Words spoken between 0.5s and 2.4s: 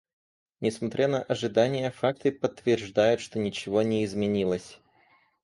Несмотря на ожидания, факты